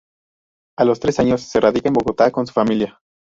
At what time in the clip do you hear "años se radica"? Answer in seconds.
1.19-1.87